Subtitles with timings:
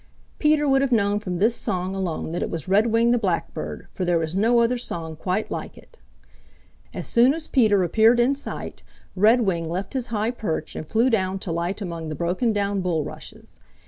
[0.39, 4.03] Peter would have known from this song alone that it was Redwing the Blackbird, for
[4.03, 5.99] there is no other song quite like it.
[6.91, 8.81] As soon as Peter appeared in sight
[9.15, 13.59] Redwing left his high perch and flew down to light among the broken down bulrushes.